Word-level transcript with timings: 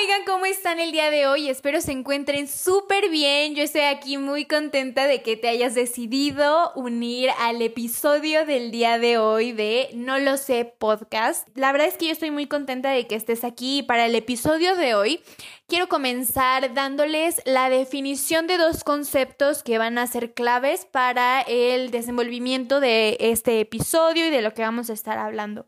oigan, 0.00 0.22
¿cómo 0.24 0.46
están 0.46 0.78
el 0.78 0.92
día 0.92 1.10
de 1.10 1.26
hoy? 1.26 1.48
Espero 1.48 1.80
se 1.80 1.90
encuentren 1.90 2.46
súper 2.46 3.10
bien. 3.10 3.56
Yo 3.56 3.64
estoy 3.64 3.80
aquí 3.80 4.16
muy 4.16 4.44
contenta 4.44 5.08
de 5.08 5.22
que 5.22 5.36
te 5.36 5.48
hayas 5.48 5.74
decidido 5.74 6.72
unir 6.76 7.30
al 7.38 7.60
episodio 7.62 8.46
del 8.46 8.70
día 8.70 8.98
de 8.98 9.18
hoy 9.18 9.50
de 9.50 9.88
No 9.94 10.18
lo 10.20 10.36
sé 10.36 10.64
podcast. 10.64 11.48
La 11.56 11.72
verdad 11.72 11.88
es 11.88 11.96
que 11.96 12.06
yo 12.06 12.12
estoy 12.12 12.30
muy 12.30 12.46
contenta 12.46 12.90
de 12.90 13.08
que 13.08 13.16
estés 13.16 13.42
aquí 13.42 13.82
para 13.82 14.06
el 14.06 14.14
episodio 14.14 14.76
de 14.76 14.94
hoy 14.94 15.20
quiero 15.66 15.88
comenzar 15.88 16.74
dándoles 16.74 17.42
la 17.44 17.68
definición 17.68 18.46
de 18.46 18.56
dos 18.56 18.84
conceptos 18.84 19.64
que 19.64 19.78
van 19.78 19.98
a 19.98 20.06
ser 20.06 20.32
claves 20.32 20.84
para 20.84 21.40
el 21.40 21.90
desenvolvimiento 21.90 22.78
de 22.78 23.16
este 23.18 23.60
episodio 23.60 24.28
y 24.28 24.30
de 24.30 24.42
lo 24.42 24.54
que 24.54 24.62
vamos 24.62 24.90
a 24.90 24.92
estar 24.92 25.18
hablando. 25.18 25.66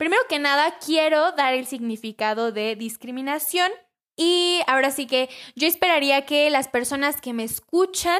Primero 0.00 0.22
que 0.30 0.38
nada, 0.38 0.78
quiero 0.78 1.32
dar 1.32 1.52
el 1.52 1.66
significado 1.66 2.52
de 2.52 2.74
discriminación 2.74 3.70
y 4.16 4.62
ahora 4.66 4.92
sí 4.92 5.06
que 5.06 5.28
yo 5.56 5.68
esperaría 5.68 6.24
que 6.24 6.48
las 6.48 6.68
personas 6.68 7.20
que 7.20 7.34
me 7.34 7.44
escuchan 7.44 8.18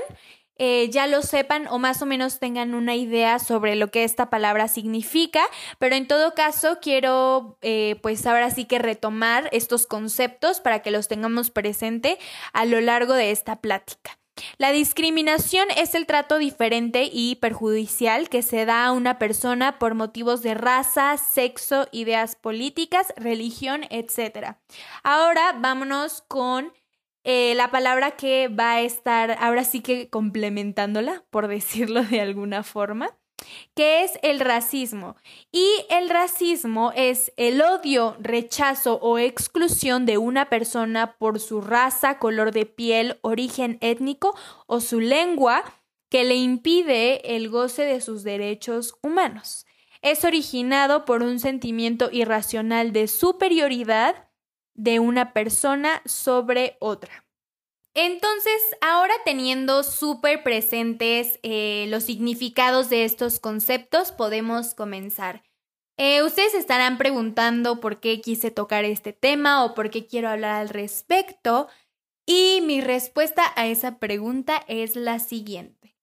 eh, 0.59 0.91
ya 0.91 1.07
lo 1.07 1.23
sepan 1.23 1.67
o 1.69 1.79
más 1.79 2.03
o 2.03 2.07
menos 2.07 2.39
tengan 2.39 2.75
una 2.75 2.97
idea 2.97 3.39
sobre 3.39 3.77
lo 3.77 3.91
que 3.91 4.05
esta 4.05 4.29
palabra 4.29 4.69
significa, 4.69 5.41
pero 5.79 5.97
en 5.97 6.07
todo 6.07 6.35
caso 6.35 6.81
quiero 6.83 7.57
eh, 7.63 7.97
pues 8.03 8.27
ahora 8.27 8.51
sí 8.51 8.67
que 8.67 8.79
retomar 8.79 9.49
estos 9.51 9.87
conceptos 9.87 10.61
para 10.61 10.81
que 10.83 10.91
los 10.91 11.09
tengamos 11.09 11.51
presente 11.51 12.19
a 12.53 12.67
lo 12.67 12.79
largo 12.83 13.15
de 13.15 13.31
esta 13.31 13.63
plática. 13.63 14.20
La 14.59 14.73
discriminación 14.73 15.69
es 15.77 15.95
el 15.95 16.07
trato 16.07 16.39
diferente 16.39 17.09
y 17.13 17.37
perjudicial 17.37 18.29
que 18.29 18.43
se 18.43 18.65
da 18.65 18.87
a 18.87 18.93
una 18.93 19.19
persona 19.19 19.79
por 19.79 19.95
motivos 19.95 20.43
de 20.43 20.55
raza, 20.55 21.17
sexo, 21.17 21.87
ideas 21.93 22.37
políticas, 22.37 23.13
religión, 23.17 23.83
etc. 23.91 24.57
Ahora 25.03 25.57
vámonos 25.59 26.23
con 26.29 26.73
eh, 27.23 27.55
la 27.55 27.71
palabra 27.71 28.13
que 28.13 28.49
va 28.49 28.73
a 28.73 28.81
estar 28.81 29.37
ahora 29.41 29.65
sí 29.65 29.81
que 29.81 30.09
complementándola, 30.09 31.25
por 31.31 31.49
decirlo 31.49 32.03
de 32.03 32.21
alguna 32.21 32.63
forma, 32.63 33.17
que 33.75 34.05
es 34.05 34.19
el 34.23 34.41
racismo. 34.41 35.17
Y 35.53 35.67
el 35.89 36.11
racismo 36.11 36.93
es 36.95 37.33
el 37.37 37.63
odio, 37.63 38.17
rechazo 38.21 38.99
o 39.03 39.19
exclusión 39.19 40.07
de 40.07 40.19
una 40.19 40.49
persona 40.49 41.17
por 41.19 41.41
su 41.41 41.61
raza, 41.61 42.19
color 42.19 42.53
de 42.53 42.67
piel, 42.67 43.19
origen 43.23 43.79
étnico 43.81 44.35
o 44.67 44.81
su 44.81 45.01
lengua 45.01 45.65
que 46.09 46.25
le 46.25 46.37
impide 46.37 47.37
el 47.37 47.49
goce 47.49 47.83
de 47.83 48.01
sus 48.01 48.23
derechos 48.25 48.95
humanos. 49.03 49.67
Es 50.03 50.25
originado 50.25 51.05
por 51.05 51.23
un 51.23 51.39
sentimiento 51.39 52.09
irracional 52.11 52.93
de 52.93 53.07
superioridad 53.07 54.29
de 54.75 54.99
una 54.99 55.33
persona 55.33 56.03
sobre 56.07 56.77
otra. 56.81 57.25
Entonces, 57.95 58.63
ahora 58.81 59.15
teniendo 59.25 59.83
súper 59.83 60.43
presentes 60.43 61.41
eh, 61.43 61.87
los 61.89 62.05
significados 62.05 62.89
de 62.89 63.05
estos 63.05 63.41
conceptos, 63.41 64.13
podemos 64.13 64.75
comenzar. 64.75 65.43
Eh, 65.97 66.23
ustedes 66.23 66.55
estarán 66.55 66.99
preguntando 66.99 67.81
por 67.81 68.01
qué 68.01 68.21
quise 68.21 68.51
tocar 68.51 68.85
este 68.85 69.13
tema 69.13 69.65
o 69.65 69.75
por 69.75 69.91
qué 69.91 70.07
quiero 70.07 70.29
hablar 70.29 70.53
al 70.53 70.69
respecto. 70.69 71.69
Y 72.27 72.61
mi 72.63 72.81
respuesta 72.81 73.43
a 73.57 73.67
esa 73.67 73.99
pregunta 73.99 74.65
es 74.69 74.95
la 74.95 75.19
siguiente. 75.19 75.97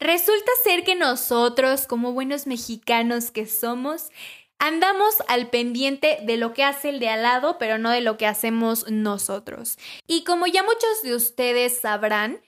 Resulta 0.00 0.50
ser 0.64 0.82
que 0.82 0.94
nosotros, 0.94 1.86
como 1.86 2.12
buenos 2.12 2.46
mexicanos 2.46 3.30
que 3.30 3.46
somos, 3.46 4.10
Andamos 4.58 5.22
al 5.28 5.50
pendiente 5.50 6.18
de 6.22 6.36
lo 6.36 6.52
que 6.52 6.64
hace 6.64 6.88
el 6.88 6.98
de 6.98 7.08
al 7.08 7.22
lado, 7.22 7.58
pero 7.58 7.78
no 7.78 7.90
de 7.90 8.00
lo 8.00 8.16
que 8.16 8.26
hacemos 8.26 8.90
nosotros. 8.90 9.78
Y 10.06 10.24
como 10.24 10.46
ya 10.46 10.62
muchos 10.62 11.02
de 11.02 11.14
ustedes 11.14 11.80
sabrán, 11.80 12.40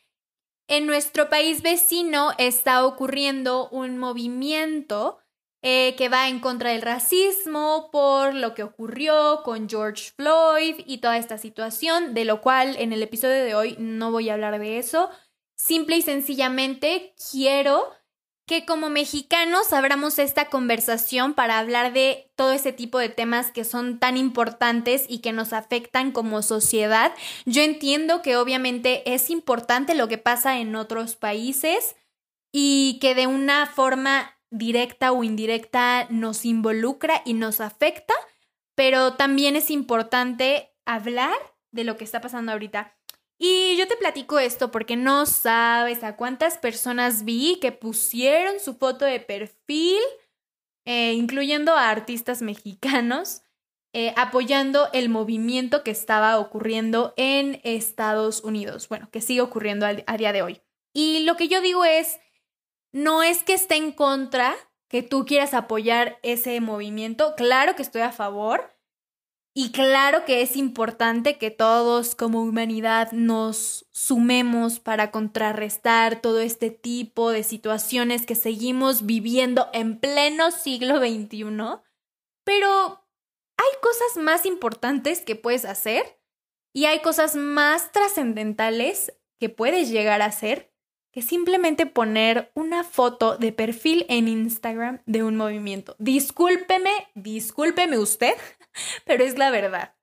en 0.67 0.87
nuestro 0.87 1.29
país 1.29 1.63
vecino 1.63 2.33
está 2.39 2.85
ocurriendo 2.85 3.69
un 3.71 3.99
movimiento 3.99 5.19
eh, 5.63 5.95
que 5.97 6.09
va 6.09 6.29
en 6.29 6.41
contra 6.41 6.71
del 6.71 6.81
racismo 6.81 7.91
por 7.93 8.35
lo 8.35 8.55
que 8.55 8.63
ocurrió 8.63 9.43
con 9.45 9.69
George 9.69 10.13
Floyd 10.17 10.77
y 10.87 10.99
toda 10.99 11.19
esta 11.19 11.39
situación, 11.39 12.15
de 12.15 12.25
lo 12.25 12.41
cual 12.41 12.77
en 12.79 12.93
el 12.93 13.03
episodio 13.03 13.45
de 13.45 13.55
hoy 13.55 13.77
no 13.79 14.11
voy 14.11 14.31
a 14.31 14.35
hablar 14.35 14.59
de 14.59 14.79
eso. 14.79 15.11
Simple 15.57 15.99
y 15.99 16.03
sencillamente 16.03 17.15
quiero 17.31 17.93
que 18.51 18.67
como 18.67 18.91
mexicanos 18.91 19.73
abramos 19.73 20.19
esta 20.19 20.47
conversación 20.47 21.35
para 21.35 21.61
hablar 21.61 21.93
de 21.93 22.33
todo 22.35 22.51
ese 22.51 22.73
tipo 22.73 22.99
de 22.99 23.09
temas 23.09 23.53
que 23.53 23.63
son 23.63 24.01
tan 24.01 24.17
importantes 24.17 25.05
y 25.09 25.21
que 25.21 25.31
nos 25.31 25.53
afectan 25.53 26.11
como 26.11 26.43
sociedad. 26.43 27.15
Yo 27.47 27.63
entiendo 27.63 28.23
que 28.23 28.37
obviamente 28.37 29.15
es 29.15 29.31
importante 29.31 29.95
lo 29.95 30.09
que 30.09 30.19
pasa 30.19 30.59
en 30.59 30.75
otros 30.75 31.15
países 31.15 31.95
y 32.51 32.99
que 33.01 33.15
de 33.15 33.29
una 33.29 33.67
forma 33.67 34.37
directa 34.51 35.13
o 35.13 35.23
indirecta 35.23 36.09
nos 36.11 36.45
involucra 36.45 37.23
y 37.25 37.35
nos 37.35 37.61
afecta, 37.61 38.15
pero 38.75 39.15
también 39.15 39.55
es 39.55 39.71
importante 39.71 40.75
hablar 40.85 41.37
de 41.71 41.85
lo 41.85 41.97
que 41.97 42.03
está 42.03 42.21
pasando 42.21 42.51
ahorita. 42.51 42.97
Y 43.43 43.75
yo 43.79 43.89
te 43.89 43.97
platico 43.97 44.39
esto 44.39 44.71
porque 44.71 44.97
no 44.97 45.25
sabes 45.25 46.05
a 46.05 46.15
cuántas 46.15 46.59
personas 46.59 47.25
vi 47.25 47.59
que 47.59 47.73
pusieron 47.73 48.61
su 48.61 48.75
foto 48.75 49.07
de 49.07 49.19
perfil, 49.19 49.99
eh, 50.85 51.15
incluyendo 51.15 51.73
a 51.73 51.89
artistas 51.89 52.43
mexicanos, 52.43 53.41
eh, 53.95 54.13
apoyando 54.19 54.91
el 54.93 55.09
movimiento 55.09 55.83
que 55.83 55.91
estaba 55.91 56.39
ocurriendo 56.39 57.15
en 57.17 57.63
Estados 57.65 58.45
Unidos. 58.45 58.91
Bueno, 58.91 59.09
que 59.11 59.23
sigue 59.23 59.41
ocurriendo 59.41 59.87
a 59.87 60.17
día 60.19 60.35
de 60.35 60.43
hoy. 60.43 60.61
Y 60.93 61.21
lo 61.21 61.39
que 61.39 61.49
yo 61.49 61.63
digo 61.63 61.87
es, 61.87 62.21
no 62.93 63.23
es 63.23 63.43
que 63.43 63.55
esté 63.55 63.77
en 63.77 63.93
contra 63.93 64.55
que 64.89 65.03
tú 65.03 65.25
quieras 65.25 65.55
apoyar 65.55 66.19
ese 66.23 66.61
movimiento, 66.61 67.35
claro 67.37 67.75
que 67.75 67.83
estoy 67.83 68.03
a 68.03 68.13
favor, 68.13 68.70
y 69.63 69.73
claro 69.73 70.25
que 70.25 70.41
es 70.41 70.57
importante 70.57 71.37
que 71.37 71.51
todos 71.51 72.15
como 72.15 72.41
humanidad 72.41 73.13
nos 73.13 73.85
sumemos 73.91 74.81
para 74.81 75.11
contrarrestar 75.11 76.23
todo 76.23 76.41
este 76.41 76.71
tipo 76.71 77.31
de 77.31 77.43
situaciones 77.43 78.25
que 78.25 78.37
seguimos 78.37 79.05
viviendo 79.05 79.69
en 79.75 80.01
pleno 80.01 80.51
siglo 80.51 80.97
XXI. 80.97 81.45
Pero 82.43 83.05
hay 83.59 83.81
cosas 83.83 84.17
más 84.17 84.47
importantes 84.47 85.21
que 85.21 85.37
puedes 85.37 85.67
hacer 85.67 86.19
y 86.73 86.87
hay 86.87 87.03
cosas 87.03 87.37
más 87.37 87.93
trascendentales 87.93 89.13
que 89.39 89.51
puedes 89.51 89.91
llegar 89.91 90.23
a 90.23 90.33
hacer 90.33 90.70
que 91.13 91.23
simplemente 91.23 91.87
poner 91.87 92.53
una 92.55 92.85
foto 92.85 93.37
de 93.37 93.53
perfil 93.53 94.07
en 94.09 94.29
Instagram 94.29 95.01
de 95.07 95.23
un 95.23 95.37
movimiento. 95.37 95.97
Discúlpeme, 95.99 96.93
discúlpeme 97.15 97.99
usted 97.99 98.35
pero 99.05 99.25
es 99.25 99.39
la 99.39 99.51
verdad. 99.51 99.95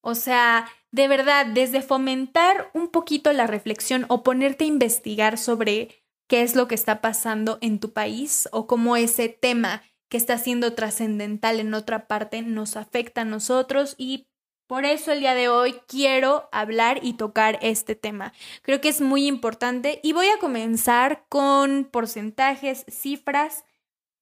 O 0.00 0.14
sea, 0.14 0.68
de 0.90 1.08
verdad, 1.08 1.46
desde 1.46 1.82
fomentar 1.82 2.70
un 2.72 2.88
poquito 2.88 3.32
la 3.32 3.46
reflexión 3.46 4.06
o 4.08 4.22
ponerte 4.22 4.64
a 4.64 4.68
investigar 4.68 5.38
sobre 5.38 6.04
qué 6.28 6.42
es 6.42 6.54
lo 6.54 6.68
que 6.68 6.74
está 6.74 7.00
pasando 7.00 7.58
en 7.60 7.80
tu 7.80 7.92
país 7.92 8.48
o 8.52 8.66
cómo 8.66 8.96
ese 8.96 9.28
tema 9.28 9.82
que 10.08 10.16
está 10.16 10.38
siendo 10.38 10.74
trascendental 10.74 11.60
en 11.60 11.74
otra 11.74 12.06
parte 12.06 12.42
nos 12.42 12.76
afecta 12.76 13.22
a 13.22 13.26
nosotros 13.26 13.94
y 13.98 14.28
por 14.68 14.84
eso 14.84 15.10
el 15.10 15.20
día 15.20 15.34
de 15.34 15.48
hoy 15.48 15.80
quiero 15.88 16.48
hablar 16.52 17.00
y 17.02 17.14
tocar 17.14 17.58
este 17.62 17.96
tema. 17.96 18.32
Creo 18.62 18.80
que 18.80 18.90
es 18.90 19.00
muy 19.00 19.26
importante 19.26 19.98
y 20.04 20.12
voy 20.12 20.28
a 20.28 20.38
comenzar 20.38 21.24
con 21.28 21.84
porcentajes, 21.84 22.84
cifras, 22.88 23.64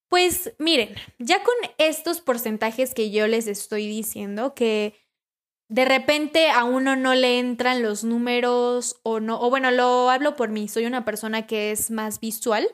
Pues 0.09 0.53
miren, 0.57 0.95
ya 1.19 1.43
con 1.43 1.53
estos 1.77 2.19
porcentajes 2.19 2.95
que 2.95 3.11
yo 3.11 3.27
les 3.27 3.45
estoy 3.47 3.87
diciendo, 3.87 4.55
que 4.55 4.95
de 5.69 5.85
repente 5.85 6.49
a 6.49 6.63
uno 6.63 6.95
no 6.95 7.13
le 7.13 7.37
entran 7.37 7.83
los 7.83 8.03
números 8.03 8.99
o 9.03 9.19
no, 9.19 9.39
o 9.39 9.51
bueno, 9.51 9.69
lo 9.69 10.09
hablo 10.09 10.35
por 10.35 10.49
mí, 10.49 10.67
soy 10.67 10.87
una 10.87 11.05
persona 11.05 11.45
que 11.45 11.71
es 11.71 11.91
más 11.91 12.19
visual, 12.19 12.67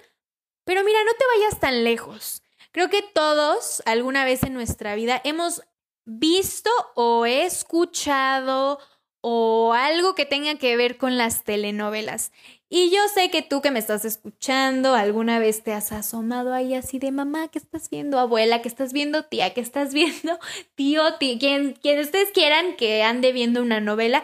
pero 0.64 0.84
mira, 0.86 1.00
no 1.04 1.12
te 1.12 1.26
vayas 1.38 1.60
tan 1.60 1.84
lejos. 1.84 2.42
Creo 2.72 2.90
que 2.90 3.02
todos 3.02 3.84
alguna 3.86 4.24
vez 4.24 4.44
en 4.44 4.54
nuestra 4.54 4.96
vida 4.96 5.22
hemos 5.26 5.62
visto 6.06 6.70
o 6.96 7.26
escuchado 7.26 8.80
o 9.22 9.74
algo 9.74 10.16
que 10.16 10.26
tenga 10.26 10.56
que 10.56 10.78
ver 10.78 10.98
con 10.98 11.18
las 11.18 11.44
telenovelas. 11.44 12.32
Y 12.68 12.90
yo 12.90 13.08
sé 13.14 13.30
que 13.30 13.44
tú 13.44 13.62
que 13.62 13.70
me 13.70 13.78
estás 13.78 14.06
escuchando, 14.06 14.96
alguna 14.96 15.38
vez 15.38 15.64
te 15.64 15.72
has 15.72 15.92
asomado 15.92 16.52
ahí 16.52 16.74
así 16.74 16.98
de 16.98 17.12
mamá, 17.12 17.48
¿qué 17.50 17.60
estás 17.60 17.90
viendo? 17.92 18.18
Abuela, 18.18 18.62
¿qué 18.64 18.68
estás 18.68 18.92
viendo? 18.92 19.26
Tía, 19.26 19.54
¿qué 19.54 19.62
estás 19.62 19.94
viendo? 19.94 20.40
Tío, 20.76 21.16
tío, 21.20 21.38
quien, 21.38 21.74
quien 21.74 22.00
ustedes 22.00 22.32
quieran 22.32 22.76
que 22.76 23.04
ande 23.04 23.32
viendo 23.32 23.62
una 23.62 23.80
novela. 23.82 24.24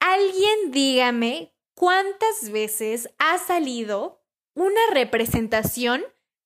Alguien 0.00 0.70
dígame 0.70 1.54
cuántas 1.74 2.50
veces 2.50 3.10
ha 3.18 3.38
salido 3.38 4.22
una 4.54 4.80
representación 4.92 6.04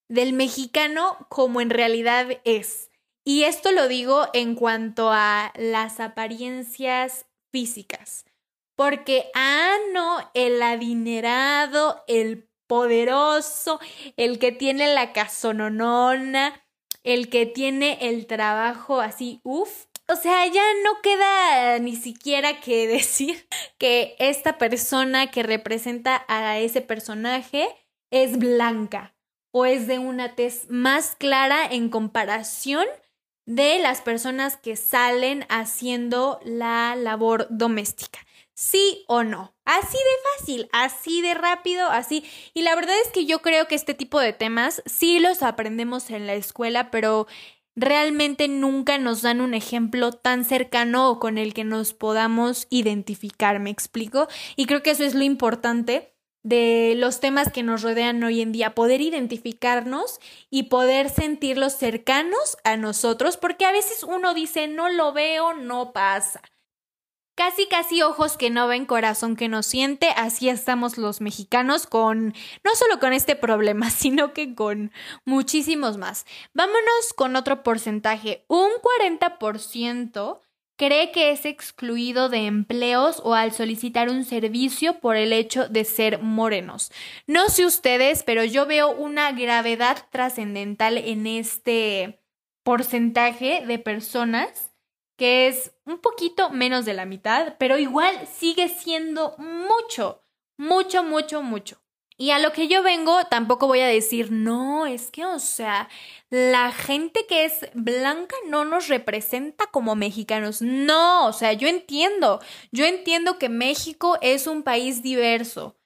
del 0.08 0.32
mexicano 0.32 1.26
como 1.28 1.60
en 1.60 1.70
realidad 1.70 2.40
es. 2.44 2.90
Y 3.24 3.44
esto 3.44 3.72
lo 3.72 3.88
digo 3.88 4.28
en 4.32 4.54
cuanto 4.54 5.10
a 5.10 5.52
las 5.56 5.98
apariencias 5.98 7.26
físicas. 7.50 8.26
Porque, 8.76 9.30
ah, 9.34 9.76
no, 9.92 10.30
el 10.34 10.62
adinerado, 10.62 12.04
el 12.08 12.48
poderoso, 12.66 13.80
el 14.16 14.38
que 14.38 14.52
tiene 14.52 14.92
la 14.94 15.12
casononona, 15.12 16.64
el 17.02 17.28
que 17.28 17.46
tiene 17.46 17.98
el 18.00 18.26
trabajo 18.26 19.00
así, 19.00 19.40
uff. 19.44 19.86
O 20.06 20.16
sea, 20.16 20.46
ya 20.46 20.62
no 20.82 21.00
queda 21.02 21.78
ni 21.78 21.96
siquiera 21.96 22.60
que 22.60 22.86
decir 22.88 23.48
que 23.78 24.16
esta 24.18 24.58
persona 24.58 25.30
que 25.30 25.42
representa 25.42 26.24
a 26.28 26.58
ese 26.58 26.80
personaje 26.80 27.68
es 28.10 28.38
blanca 28.38 29.14
o 29.52 29.66
es 29.66 29.86
de 29.86 29.98
una 29.98 30.34
tez 30.34 30.66
más 30.68 31.14
clara 31.16 31.64
en 31.64 31.88
comparación 31.88 32.86
de 33.46 33.78
las 33.78 34.00
personas 34.00 34.56
que 34.56 34.76
salen 34.76 35.46
haciendo 35.48 36.40
la 36.44 36.96
labor 36.96 37.46
doméstica. 37.50 38.18
¿Sí 38.54 39.04
o 39.08 39.24
no? 39.24 39.54
Así 39.64 39.96
de 39.96 40.38
fácil, 40.38 40.68
así 40.72 41.22
de 41.22 41.34
rápido, 41.34 41.88
así. 41.88 42.24
Y 42.54 42.62
la 42.62 42.76
verdad 42.76 42.94
es 43.04 43.10
que 43.10 43.26
yo 43.26 43.42
creo 43.42 43.66
que 43.66 43.74
este 43.74 43.94
tipo 43.94 44.20
de 44.20 44.32
temas 44.32 44.82
sí 44.86 45.18
los 45.18 45.42
aprendemos 45.42 46.10
en 46.10 46.28
la 46.28 46.34
escuela, 46.34 46.90
pero 46.92 47.26
realmente 47.74 48.46
nunca 48.46 48.98
nos 48.98 49.22
dan 49.22 49.40
un 49.40 49.54
ejemplo 49.54 50.12
tan 50.12 50.44
cercano 50.44 51.10
o 51.10 51.18
con 51.18 51.38
el 51.38 51.52
que 51.52 51.64
nos 51.64 51.94
podamos 51.94 52.68
identificar, 52.70 53.58
¿me 53.58 53.70
explico? 53.70 54.28
Y 54.54 54.66
creo 54.66 54.82
que 54.82 54.90
eso 54.90 55.04
es 55.04 55.14
lo 55.14 55.24
importante 55.24 56.14
de 56.44 56.94
los 56.96 57.20
temas 57.20 57.50
que 57.50 57.62
nos 57.62 57.82
rodean 57.82 58.22
hoy 58.22 58.42
en 58.42 58.52
día, 58.52 58.74
poder 58.74 59.00
identificarnos 59.00 60.20
y 60.50 60.64
poder 60.64 61.08
sentirlos 61.08 61.72
cercanos 61.72 62.58
a 62.64 62.76
nosotros, 62.76 63.38
porque 63.38 63.64
a 63.64 63.72
veces 63.72 64.04
uno 64.04 64.34
dice, 64.34 64.68
no 64.68 64.90
lo 64.90 65.12
veo, 65.12 65.54
no 65.54 65.92
pasa. 65.92 66.42
Casi, 67.36 67.66
casi 67.66 68.00
ojos 68.02 68.36
que 68.36 68.48
no 68.48 68.68
ven, 68.68 68.86
corazón 68.86 69.34
que 69.34 69.48
no 69.48 69.64
siente, 69.64 70.08
así 70.16 70.48
estamos 70.48 70.98
los 70.98 71.20
mexicanos 71.20 71.88
con, 71.88 72.32
no 72.62 72.74
solo 72.76 73.00
con 73.00 73.12
este 73.12 73.34
problema, 73.34 73.90
sino 73.90 74.32
que 74.32 74.54
con 74.54 74.92
muchísimos 75.24 75.98
más. 75.98 76.26
Vámonos 76.52 77.12
con 77.16 77.34
otro 77.34 77.64
porcentaje, 77.64 78.44
un 78.46 78.70
40% 79.08 80.40
cree 80.76 81.10
que 81.10 81.32
es 81.32 81.44
excluido 81.44 82.28
de 82.28 82.46
empleos 82.46 83.20
o 83.24 83.34
al 83.34 83.52
solicitar 83.52 84.10
un 84.10 84.24
servicio 84.24 85.00
por 85.00 85.16
el 85.16 85.32
hecho 85.32 85.68
de 85.68 85.84
ser 85.84 86.20
morenos. 86.20 86.92
No 87.26 87.48
sé 87.48 87.66
ustedes, 87.66 88.22
pero 88.22 88.44
yo 88.44 88.66
veo 88.66 88.90
una 88.90 89.32
gravedad 89.32 90.06
trascendental 90.10 90.98
en 90.98 91.26
este 91.26 92.20
porcentaje 92.62 93.64
de 93.66 93.78
personas 93.78 94.73
que 95.16 95.48
es 95.48 95.72
un 95.84 95.98
poquito 95.98 96.50
menos 96.50 96.84
de 96.84 96.94
la 96.94 97.04
mitad, 97.04 97.56
pero 97.58 97.78
igual 97.78 98.26
sigue 98.26 98.68
siendo 98.68 99.34
mucho, 99.38 100.22
mucho, 100.56 101.02
mucho, 101.02 101.42
mucho. 101.42 101.80
Y 102.16 102.30
a 102.30 102.38
lo 102.38 102.52
que 102.52 102.68
yo 102.68 102.82
vengo, 102.84 103.24
tampoco 103.24 103.66
voy 103.66 103.80
a 103.80 103.88
decir, 103.88 104.30
no, 104.30 104.86
es 104.86 105.10
que, 105.10 105.24
o 105.24 105.40
sea, 105.40 105.88
la 106.30 106.70
gente 106.70 107.26
que 107.26 107.44
es 107.44 107.68
blanca 107.74 108.36
no 108.46 108.64
nos 108.64 108.86
representa 108.86 109.66
como 109.66 109.96
mexicanos. 109.96 110.62
No, 110.62 111.26
o 111.26 111.32
sea, 111.32 111.54
yo 111.54 111.66
entiendo, 111.66 112.40
yo 112.70 112.84
entiendo 112.84 113.38
que 113.38 113.48
México 113.48 114.16
es 114.20 114.46
un 114.46 114.62
país 114.62 115.02
diverso. 115.02 115.76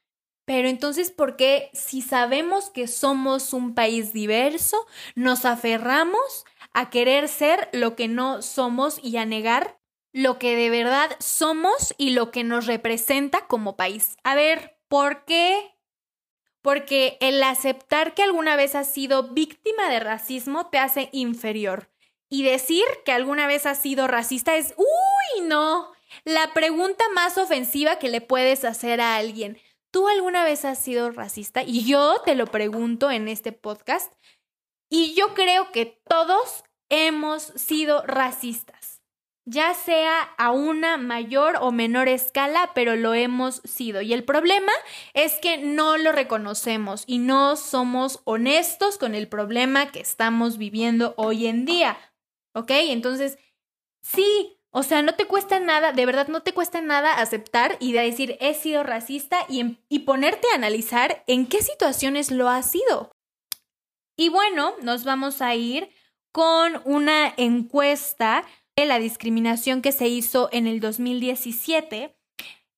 Pero 0.44 0.68
entonces, 0.68 1.10
¿por 1.10 1.36
qué 1.36 1.70
si 1.72 2.02
sabemos 2.02 2.70
que 2.70 2.88
somos 2.88 3.52
un 3.54 3.74
país 3.74 4.12
diverso, 4.12 4.86
nos 5.14 5.44
aferramos 5.44 6.44
a 6.72 6.90
querer 6.90 7.28
ser 7.28 7.68
lo 7.72 7.96
que 7.96 8.08
no 8.08 8.42
somos 8.42 9.00
y 9.02 9.16
a 9.16 9.24
negar 9.24 9.78
lo 10.12 10.38
que 10.38 10.56
de 10.56 10.70
verdad 10.70 11.10
somos 11.20 11.94
y 11.98 12.10
lo 12.10 12.30
que 12.30 12.44
nos 12.44 12.66
representa 12.66 13.46
como 13.46 13.76
país? 13.76 14.16
A 14.24 14.34
ver, 14.34 14.78
¿por 14.88 15.24
qué 15.24 15.78
porque 16.62 17.16
el 17.20 17.42
aceptar 17.42 18.14
que 18.14 18.22
alguna 18.22 18.56
vez 18.56 18.74
has 18.74 18.92
sido 18.92 19.28
víctima 19.28 19.88
de 19.88 20.00
racismo 20.00 20.68
te 20.68 20.78
hace 20.78 21.08
inferior. 21.12 21.90
Y 22.28 22.42
decir 22.42 22.84
que 23.06 23.12
alguna 23.12 23.46
vez 23.46 23.64
has 23.64 23.80
sido 23.80 24.06
racista 24.06 24.54
es, 24.54 24.74
uy, 24.76 25.46
no, 25.46 25.90
la 26.24 26.52
pregunta 26.52 27.04
más 27.14 27.38
ofensiva 27.38 27.98
que 27.98 28.10
le 28.10 28.20
puedes 28.20 28.64
hacer 28.64 29.00
a 29.00 29.16
alguien. 29.16 29.58
¿Tú 29.90 30.08
alguna 30.08 30.44
vez 30.44 30.66
has 30.66 30.78
sido 30.78 31.10
racista? 31.10 31.62
Y 31.62 31.86
yo 31.86 32.20
te 32.26 32.34
lo 32.34 32.46
pregunto 32.46 33.10
en 33.10 33.28
este 33.28 33.52
podcast. 33.52 34.12
Y 34.90 35.14
yo 35.14 35.34
creo 35.34 35.72
que 35.72 36.00
todos 36.08 36.64
hemos 36.88 37.42
sido 37.42 38.02
racistas 38.06 38.98
ya 39.48 39.72
sea 39.72 40.20
a 40.36 40.50
una 40.50 40.98
mayor 40.98 41.56
o 41.60 41.72
menor 41.72 42.06
escala, 42.06 42.72
pero 42.74 42.96
lo 42.96 43.14
hemos 43.14 43.62
sido. 43.64 44.02
Y 44.02 44.12
el 44.12 44.24
problema 44.24 44.72
es 45.14 45.38
que 45.40 45.56
no 45.56 45.96
lo 45.96 46.12
reconocemos 46.12 47.04
y 47.06 47.18
no 47.18 47.56
somos 47.56 48.20
honestos 48.24 48.98
con 48.98 49.14
el 49.14 49.26
problema 49.26 49.90
que 49.90 50.00
estamos 50.00 50.58
viviendo 50.58 51.14
hoy 51.16 51.46
en 51.46 51.64
día. 51.64 51.96
¿Ok? 52.54 52.70
Entonces, 52.72 53.38
sí, 54.02 54.58
o 54.70 54.82
sea, 54.82 55.00
no 55.00 55.14
te 55.14 55.24
cuesta 55.24 55.60
nada, 55.60 55.92
de 55.92 56.04
verdad 56.04 56.28
no 56.28 56.42
te 56.42 56.52
cuesta 56.52 56.82
nada 56.82 57.14
aceptar 57.14 57.78
y 57.80 57.92
decir 57.92 58.36
he 58.40 58.52
sido 58.52 58.82
racista 58.82 59.46
y, 59.48 59.78
y 59.88 60.00
ponerte 60.00 60.46
a 60.52 60.56
analizar 60.56 61.24
en 61.26 61.46
qué 61.46 61.62
situaciones 61.62 62.30
lo 62.30 62.50
has 62.50 62.70
sido. 62.70 63.10
Y 64.18 64.28
bueno, 64.28 64.74
nos 64.82 65.04
vamos 65.04 65.40
a 65.40 65.54
ir 65.54 65.88
con 66.32 66.82
una 66.84 67.32
encuesta 67.38 68.44
la 68.86 68.98
discriminación 68.98 69.82
que 69.82 69.92
se 69.92 70.08
hizo 70.08 70.48
en 70.52 70.66
el 70.66 70.80
2017 70.80 72.14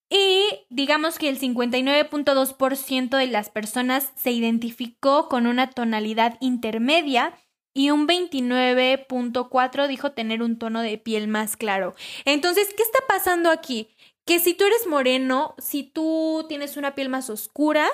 y 0.08 0.42
digamos 0.70 1.18
que 1.18 1.28
el 1.28 1.38
59.2% 1.38 3.16
de 3.16 3.26
las 3.26 3.50
personas 3.50 4.12
se 4.16 4.32
identificó 4.32 5.28
con 5.28 5.46
una 5.46 5.70
tonalidad 5.70 6.36
intermedia 6.40 7.38
y 7.72 7.90
un 7.90 8.08
29.4 8.08 9.86
dijo 9.86 10.12
tener 10.12 10.42
un 10.42 10.58
tono 10.58 10.82
de 10.82 10.98
piel 10.98 11.28
más 11.28 11.56
claro. 11.56 11.94
Entonces, 12.24 12.68
¿qué 12.76 12.82
está 12.82 12.98
pasando 13.06 13.50
aquí? 13.50 13.88
Que 14.26 14.40
si 14.40 14.54
tú 14.54 14.64
eres 14.64 14.88
moreno, 14.88 15.54
si 15.58 15.84
tú 15.84 16.44
tienes 16.48 16.76
una 16.76 16.96
piel 16.96 17.08
más 17.08 17.30
oscura, 17.30 17.88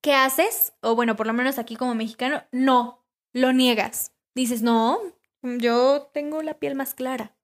¿qué 0.00 0.14
haces? 0.14 0.72
O 0.80 0.94
bueno, 0.94 1.16
por 1.16 1.26
lo 1.26 1.32
menos 1.32 1.58
aquí 1.58 1.76
como 1.76 1.94
mexicano, 1.94 2.44
no, 2.52 3.04
lo 3.32 3.52
niegas. 3.52 4.12
Dices, 4.34 4.62
no, 4.62 5.00
yo 5.42 6.10
tengo 6.12 6.42
la 6.42 6.58
piel 6.58 6.74
más 6.74 6.94
clara. 6.94 7.36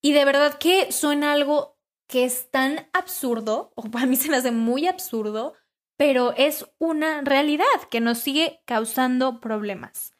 Y 0.00 0.12
de 0.12 0.24
verdad 0.24 0.58
que 0.58 0.92
suena 0.92 1.32
algo 1.32 1.76
que 2.06 2.24
es 2.24 2.50
tan 2.50 2.88
absurdo, 2.92 3.72
o 3.74 3.82
para 3.90 4.06
mí 4.06 4.16
se 4.16 4.30
me 4.30 4.36
hace 4.36 4.50
muy 4.50 4.86
absurdo, 4.86 5.54
pero 5.96 6.32
es 6.36 6.66
una 6.78 7.20
realidad 7.22 7.66
que 7.90 8.00
nos 8.00 8.18
sigue 8.18 8.62
causando 8.64 9.40
problemas. 9.40 10.12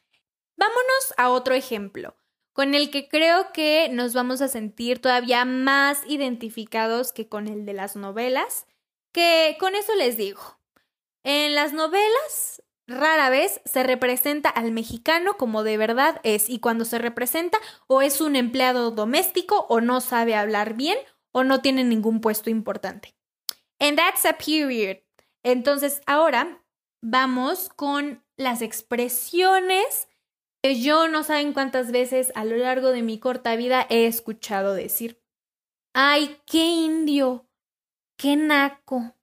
Vámonos 0.57 1.13
a 1.17 1.29
otro 1.29 1.55
ejemplo, 1.55 2.17
con 2.53 2.75
el 2.75 2.91
que 2.91 3.07
creo 3.07 3.53
que 3.53 3.87
nos 3.89 4.13
vamos 4.13 4.41
a 4.41 4.49
sentir 4.49 4.99
todavía 4.99 5.45
más 5.45 6.01
identificados 6.05 7.13
que 7.13 7.29
con 7.29 7.47
el 7.47 7.65
de 7.65 7.73
las 7.73 7.95
novelas, 7.95 8.67
que 9.13 9.55
con 9.59 9.73
eso 9.75 9.95
les 9.95 10.17
digo. 10.17 10.58
En 11.23 11.55
las 11.55 11.73
novelas 11.73 12.63
Rara 12.89 13.29
vez 13.29 13.61
se 13.65 13.83
representa 13.83 14.49
al 14.49 14.71
mexicano 14.71 15.37
como 15.37 15.61
de 15.61 15.77
verdad 15.77 16.19
es 16.23 16.49
y 16.49 16.59
cuando 16.59 16.85
se 16.85 16.97
representa 16.97 17.59
o 17.85 18.01
es 18.01 18.19
un 18.19 18.35
empleado 18.35 18.89
doméstico 18.89 19.67
o 19.69 19.79
no 19.79 20.01
sabe 20.01 20.33
hablar 20.33 20.73
bien 20.73 20.97
o 21.31 21.43
no 21.43 21.61
tiene 21.61 21.83
ningún 21.83 22.19
puesto 22.19 22.49
importante. 22.49 23.13
And 23.79 23.95
that's 23.95 24.25
a 24.25 24.33
period. 24.39 24.97
Entonces 25.43 26.01
ahora 26.07 26.63
vamos 27.03 27.69
con 27.69 28.23
las 28.37 28.63
expresiones 28.63 30.07
que 30.63 30.81
yo 30.81 31.07
no 31.07 31.23
saben 31.23 31.53
cuántas 31.53 31.91
veces 31.91 32.31
a 32.33 32.43
lo 32.43 32.57
largo 32.57 32.89
de 32.89 33.03
mi 33.03 33.19
corta 33.19 33.55
vida 33.55 33.85
he 33.91 34.07
escuchado 34.07 34.73
decir. 34.73 35.21
Ay, 35.93 36.39
qué 36.47 36.65
indio, 36.65 37.47
qué 38.17 38.35
naco 38.35 39.15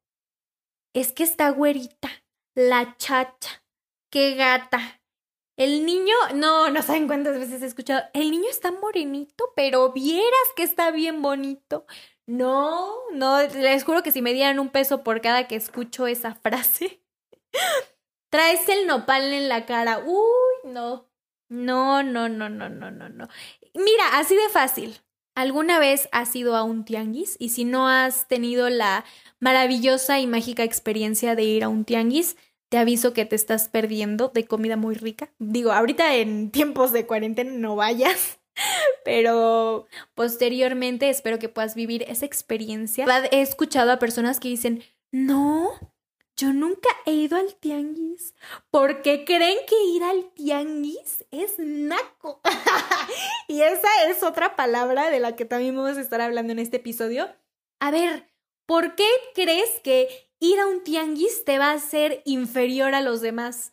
es 0.97 1.13
que 1.13 1.25
está 1.25 1.51
güerita, 1.51 2.09
la 2.55 2.97
chacha, 2.97 3.63
qué 4.11 4.35
gata. 4.35 5.03
El 5.59 5.85
niño, 5.85 6.15
no, 6.35 6.71
no 6.71 6.83
saben 6.83 7.07
cuántas 7.07 7.39
veces 7.39 7.61
he 7.61 7.67
escuchado, 7.67 8.03
el 8.15 8.31
niño 8.31 8.49
está 8.49 8.73
morenito, 8.73 9.53
pero 9.55 9.93
vieras 9.93 10.49
que 10.57 10.63
está 10.63 10.91
bien 10.91 11.21
bonito. 11.21 11.85
No, 12.27 12.95
no, 13.13 13.43
les 13.43 13.85
juro 13.85 14.03
que 14.03 14.11
si 14.11 14.23
me 14.23 14.33
dieran 14.33 14.59
un 14.59 14.71
peso 14.71 15.05
por 15.05 15.21
cada 15.21 15.47
que 15.47 15.57
escucho 15.57 16.07
esa 16.07 16.35
frase. 16.35 17.03
Traes 18.31 18.67
el 18.71 18.87
nopal 18.87 19.33
en 19.35 19.51
la 19.51 19.67
cara. 19.67 19.99
Uy, 19.99 20.73
no. 20.73 21.11
No, 21.49 22.03
no, 22.03 22.29
no, 22.31 22.49
no, 22.49 22.71
no, 22.71 22.91
no, 22.91 23.09
no. 23.11 23.29
Mira, 23.75 24.19
así 24.19 24.35
de 24.35 24.49
fácil. 24.49 24.99
¿Alguna 25.37 25.79
vez 25.79 26.09
has 26.13 26.35
ido 26.35 26.57
a 26.57 26.63
un 26.63 26.87
tianguis? 26.87 27.37
Y 27.39 27.51
si 27.51 27.67
no 27.67 27.89
has 27.89 28.27
tenido 28.27 28.71
la 28.71 29.05
maravillosa 29.39 30.19
y 30.19 30.27
mágica 30.27 30.65
experiencia 30.65 31.35
de 31.35 31.43
ir 31.43 31.63
a 31.63 31.69
un 31.69 31.85
tianguis, 31.85 32.39
te 32.71 32.79
aviso 32.79 33.13
que 33.13 33.27
te 33.27 33.37
estás 33.37 33.69
perdiendo 33.69 34.29
de 34.29 34.47
comida 34.47 34.79
muy 34.79 34.95
rica. 34.95 35.31
Digo, 35.39 35.73
ahorita 35.73 36.17
en 36.17 36.51
tiempos 36.53 36.91
de 36.93 37.07
cuarentena 37.07 37.53
no 37.53 37.77
vayas, 37.77 38.39
pero 39.05 39.87
posteriormente 40.15 41.11
espero 41.11 41.39
que 41.39 41.51
puedas 41.51 41.75
vivir 41.75 42.05
esa 42.09 42.25
experiencia. 42.25 43.05
He 43.31 43.43
escuchado 43.43 43.93
a 43.93 43.99
personas 43.99 44.41
que 44.41 44.49
dicen, 44.49 44.85
no, 45.13 45.69
yo 46.37 46.53
nunca 46.53 46.89
he 47.07 47.13
ido 47.13 47.39
al 47.39 47.55
tianguis 47.55 48.35
porque 48.71 49.25
creen 49.25 49.59
que 49.67 49.83
ir 49.85 50.05
al 50.05 50.31
tianguis 50.35 51.25
es 51.31 51.59
naco. 51.59 52.41
y 53.49 53.63
esa 53.63 53.89
es 54.09 54.23
otra 54.23 54.55
palabra 54.55 55.11
de 55.11 55.19
la 55.19 55.35
que 55.35 55.47
también 55.47 55.75
vamos 55.75 55.97
a 55.97 56.01
estar 56.01 56.21
hablando 56.21 56.53
en 56.53 56.59
este 56.59 56.77
episodio. 56.77 57.29
A 57.81 57.91
ver, 57.91 58.29
¿por 58.67 58.97
qué 58.97 59.09
crees 59.35 59.81
que 59.83 60.31
ir 60.39 60.61
a 60.61 60.67
un 60.67 60.85
tianguis 60.85 61.45
te 61.45 61.59
va 61.59 61.71
a 61.71 61.75
hacer 61.75 62.21
inferior 62.27 62.95
a 62.95 63.01
los 63.01 63.23
demás? 63.23 63.73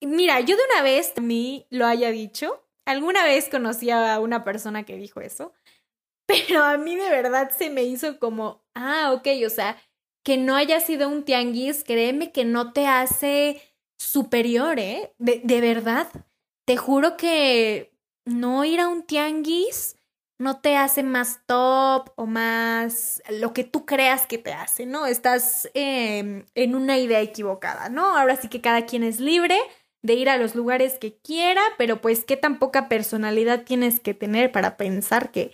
Mira, 0.00 0.40
yo 0.40 0.56
de 0.56 0.62
una 0.72 0.82
vez 0.82 1.12
a 1.16 1.20
mí 1.20 1.66
lo 1.70 1.86
haya 1.86 2.10
dicho. 2.10 2.64
Alguna 2.84 3.22
vez 3.22 3.48
conocí 3.48 3.90
a 3.90 4.18
una 4.18 4.42
persona 4.42 4.84
que 4.84 4.96
dijo 4.96 5.20
eso. 5.20 5.52
Pero 6.26 6.64
a 6.64 6.76
mí 6.78 6.96
de 6.96 7.10
verdad 7.10 7.52
se 7.56 7.70
me 7.70 7.84
hizo 7.84 8.18
como, 8.18 8.64
ah, 8.74 9.12
ok, 9.14 9.28
o 9.46 9.50
sea, 9.50 9.76
que 10.22 10.36
no 10.36 10.56
haya 10.56 10.80
sido 10.80 11.08
un 11.08 11.24
tianguis, 11.24 11.84
créeme 11.84 12.32
que 12.32 12.44
no 12.44 12.72
te 12.72 12.86
hace 12.86 13.60
superior, 13.98 14.78
¿eh? 14.78 15.14
De, 15.18 15.40
de 15.44 15.60
verdad. 15.60 16.08
Te 16.64 16.76
juro 16.76 17.16
que 17.16 17.92
no 18.24 18.64
ir 18.64 18.80
a 18.80 18.88
un 18.88 19.02
tianguis 19.02 19.96
no 20.42 20.60
te 20.60 20.76
hace 20.76 21.04
más 21.04 21.40
top 21.46 22.10
o 22.16 22.26
más 22.26 23.22
lo 23.30 23.52
que 23.54 23.62
tú 23.62 23.86
creas 23.86 24.26
que 24.26 24.38
te 24.38 24.52
hace, 24.52 24.86
¿no? 24.86 25.06
Estás 25.06 25.70
em, 25.72 26.44
en 26.56 26.74
una 26.74 26.98
idea 26.98 27.20
equivocada, 27.20 27.88
¿no? 27.88 28.16
Ahora 28.18 28.34
sí 28.34 28.48
que 28.48 28.60
cada 28.60 28.84
quien 28.84 29.04
es 29.04 29.20
libre 29.20 29.56
de 30.02 30.14
ir 30.14 30.28
a 30.28 30.36
los 30.36 30.56
lugares 30.56 30.98
que 30.98 31.16
quiera, 31.16 31.62
pero 31.78 32.00
pues 32.00 32.24
qué 32.24 32.36
tan 32.36 32.58
poca 32.58 32.88
personalidad 32.88 33.62
tienes 33.62 34.00
que 34.00 34.14
tener 34.14 34.50
para 34.50 34.76
pensar 34.76 35.30
que 35.30 35.52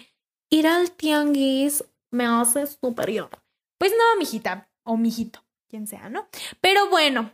ir 0.51 0.67
al 0.67 0.91
tianguis 0.93 1.85
me 2.11 2.25
hace 2.25 2.67
superior. 2.67 3.29
Pues 3.79 3.93
no, 3.93 4.19
mijita, 4.19 4.69
o 4.83 4.97
mijito, 4.97 5.45
quien 5.69 5.87
sea, 5.87 6.09
¿no? 6.09 6.29
Pero 6.61 6.89
bueno, 6.91 7.33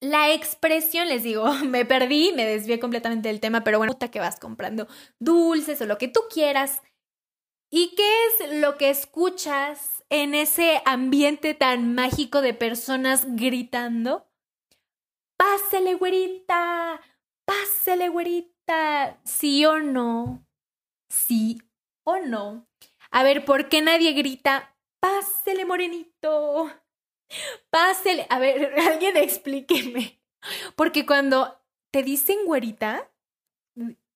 la 0.00 0.32
expresión, 0.32 1.08
les 1.08 1.22
digo, 1.22 1.52
me 1.64 1.84
perdí, 1.84 2.32
me 2.34 2.46
desvié 2.46 2.80
completamente 2.80 3.28
del 3.28 3.40
tema, 3.40 3.64
pero 3.64 3.78
bueno, 3.78 3.92
puta 3.92 4.10
que 4.10 4.20
vas 4.20 4.38
comprando 4.40 4.88
dulces 5.18 5.80
o 5.80 5.86
lo 5.86 5.98
que 5.98 6.08
tú 6.08 6.20
quieras. 6.32 6.82
¿Y 7.70 7.94
qué 7.96 8.26
es 8.26 8.60
lo 8.60 8.78
que 8.78 8.88
escuchas 8.88 10.02
en 10.08 10.34
ese 10.34 10.80
ambiente 10.86 11.52
tan 11.52 11.94
mágico 11.94 12.40
de 12.40 12.54
personas 12.54 13.26
gritando? 13.36 14.26
Pásele, 15.36 15.94
güerita, 15.94 17.00
pásele, 17.44 18.08
güerita, 18.08 19.20
sí 19.24 19.66
o 19.66 19.80
no, 19.80 20.46
sí 21.10 21.60
o 22.04 22.18
no. 22.18 22.66
A 23.10 23.22
ver, 23.22 23.44
¿por 23.44 23.68
qué 23.68 23.82
nadie 23.82 24.12
grita 24.12 24.74
Pásele, 25.00 25.64
morenito. 25.64 26.70
Pásele. 27.70 28.26
A 28.30 28.38
ver, 28.38 28.74
alguien 28.88 29.16
explíqueme. 29.16 30.20
Porque 30.76 31.06
cuando 31.06 31.60
te 31.90 32.02
dicen 32.02 32.38
güerita, 32.46 33.10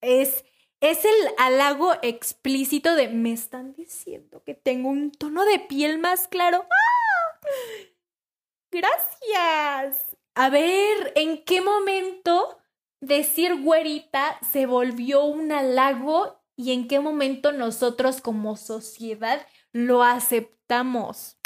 es, 0.00 0.44
es 0.80 1.04
el 1.04 1.14
halago 1.38 1.92
explícito 2.02 2.94
de 2.94 3.08
me 3.08 3.32
están 3.32 3.74
diciendo 3.74 4.42
que 4.44 4.54
tengo 4.54 4.88
un 4.88 5.10
tono 5.12 5.44
de 5.44 5.58
piel 5.58 5.98
más 5.98 6.28
claro. 6.28 6.66
¡Ah! 6.70 7.12
Gracias. 8.70 10.16
A 10.34 10.48
ver, 10.48 11.12
¿en 11.14 11.44
qué 11.44 11.60
momento 11.60 12.58
decir 13.00 13.60
güerita 13.60 14.38
se 14.50 14.64
volvió 14.64 15.24
un 15.24 15.52
halago 15.52 16.40
y 16.56 16.72
en 16.72 16.88
qué 16.88 17.00
momento 17.00 17.52
nosotros 17.52 18.20
como 18.20 18.56
sociedad 18.56 19.46
lo 19.72 20.02
aceptamos. 20.02 21.38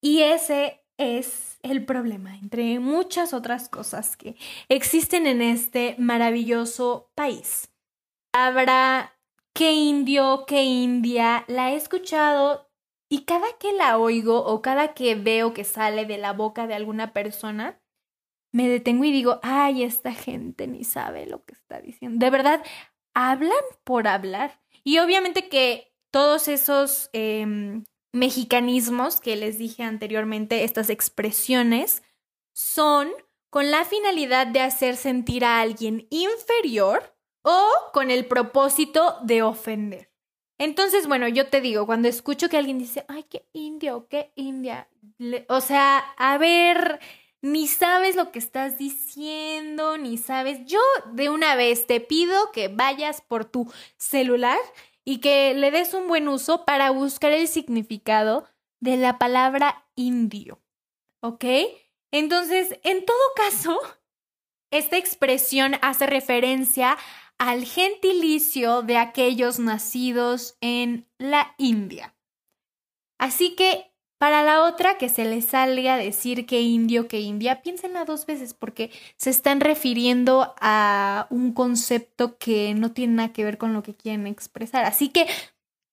Y 0.00 0.22
ese 0.22 0.84
es 0.96 1.58
el 1.62 1.84
problema, 1.84 2.36
entre 2.36 2.78
muchas 2.78 3.32
otras 3.32 3.68
cosas 3.68 4.16
que 4.16 4.36
existen 4.68 5.26
en 5.26 5.42
este 5.42 5.96
maravilloso 5.98 7.10
país. 7.14 7.72
Habrá 8.32 9.18
que 9.54 9.72
indio, 9.72 10.44
que 10.46 10.64
india, 10.64 11.44
la 11.48 11.72
he 11.72 11.76
escuchado 11.76 12.70
y 13.08 13.24
cada 13.24 13.46
que 13.58 13.72
la 13.72 13.98
oigo 13.98 14.44
o 14.44 14.60
cada 14.62 14.94
que 14.94 15.14
veo 15.14 15.54
que 15.54 15.64
sale 15.64 16.04
de 16.04 16.18
la 16.18 16.32
boca 16.32 16.66
de 16.66 16.74
alguna 16.74 17.12
persona, 17.12 17.80
me 18.52 18.68
detengo 18.68 19.04
y 19.04 19.12
digo, 19.12 19.40
ay, 19.42 19.82
esta 19.82 20.12
gente 20.12 20.66
ni 20.66 20.84
sabe 20.84 21.26
lo 21.26 21.44
que 21.44 21.54
está 21.54 21.80
diciendo. 21.80 22.24
De 22.24 22.30
verdad, 22.30 22.64
hablan 23.14 23.52
por 23.84 24.06
hablar. 24.06 24.60
Y 24.84 24.98
obviamente 24.98 25.48
que 25.48 25.93
todos 26.14 26.46
esos 26.46 27.10
em, 27.12 27.82
mexicanismos 28.12 29.20
que 29.20 29.34
les 29.34 29.58
dije 29.58 29.82
anteriormente, 29.82 30.62
estas 30.62 30.88
expresiones, 30.88 32.04
son 32.52 33.10
con 33.50 33.72
la 33.72 33.84
finalidad 33.84 34.46
de 34.46 34.60
hacer 34.60 34.96
sentir 34.96 35.44
a 35.44 35.60
alguien 35.60 36.06
inferior 36.10 37.16
o 37.42 37.68
con 37.92 38.12
el 38.12 38.26
propósito 38.26 39.16
de 39.24 39.42
ofender. 39.42 40.12
Entonces, 40.56 41.08
bueno, 41.08 41.26
yo 41.26 41.48
te 41.48 41.60
digo, 41.60 41.84
cuando 41.84 42.06
escucho 42.06 42.48
que 42.48 42.58
alguien 42.58 42.78
dice, 42.78 43.04
ay, 43.08 43.24
qué 43.24 43.48
indio, 43.52 44.06
qué 44.08 44.32
india, 44.36 44.88
o 45.48 45.60
sea, 45.60 45.98
a 46.16 46.38
ver, 46.38 47.00
ni 47.42 47.66
sabes 47.66 48.14
lo 48.14 48.30
que 48.30 48.38
estás 48.38 48.78
diciendo, 48.78 49.98
ni 49.98 50.16
sabes, 50.16 50.60
yo 50.64 50.78
de 51.12 51.28
una 51.28 51.56
vez 51.56 51.88
te 51.88 51.98
pido 51.98 52.52
que 52.52 52.68
vayas 52.68 53.20
por 53.20 53.46
tu 53.46 53.68
celular 53.96 54.60
y 55.04 55.18
que 55.18 55.54
le 55.54 55.70
des 55.70 55.94
un 55.94 56.08
buen 56.08 56.28
uso 56.28 56.64
para 56.64 56.90
buscar 56.90 57.32
el 57.32 57.48
significado 57.48 58.48
de 58.80 58.96
la 58.96 59.18
palabra 59.18 59.86
indio. 59.94 60.62
¿Ok? 61.22 61.44
Entonces, 62.10 62.78
en 62.82 63.04
todo 63.04 63.18
caso, 63.36 63.78
esta 64.70 64.96
expresión 64.96 65.76
hace 65.82 66.06
referencia 66.06 66.98
al 67.38 67.64
gentilicio 67.64 68.82
de 68.82 68.98
aquellos 68.98 69.58
nacidos 69.58 70.56
en 70.60 71.08
la 71.18 71.54
India. 71.58 72.14
Así 73.18 73.56
que 73.56 73.93
para 74.24 74.42
la 74.42 74.64
otra 74.64 74.96
que 74.96 75.10
se 75.10 75.26
le 75.26 75.42
salga 75.42 75.96
a 75.96 75.98
decir 75.98 76.46
que 76.46 76.62
indio, 76.62 77.08
que 77.08 77.20
india, 77.20 77.60
piénsenla 77.60 78.06
dos 78.06 78.24
veces 78.24 78.54
porque 78.54 78.90
se 79.18 79.28
están 79.28 79.60
refiriendo 79.60 80.54
a 80.62 81.26
un 81.28 81.52
concepto 81.52 82.38
que 82.38 82.72
no 82.72 82.92
tiene 82.92 83.12
nada 83.12 83.34
que 83.34 83.44
ver 83.44 83.58
con 83.58 83.74
lo 83.74 83.82
que 83.82 83.92
quieren 83.94 84.26
expresar. 84.26 84.86
Así 84.86 85.10
que 85.10 85.26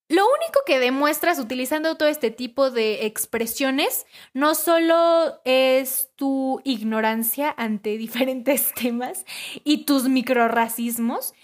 lo 0.08 0.22
único 0.24 0.60
que 0.64 0.78
demuestras 0.78 1.38
utilizando 1.38 1.98
todo 1.98 2.08
este 2.08 2.30
tipo 2.30 2.70
de 2.70 3.04
expresiones 3.04 4.06
no 4.32 4.54
solo 4.54 5.38
es 5.44 6.08
tu 6.16 6.62
ignorancia 6.64 7.54
ante 7.58 7.98
diferentes 7.98 8.72
temas 8.72 9.26
y 9.62 9.84
tus 9.84 10.08
microracismos, 10.08 11.34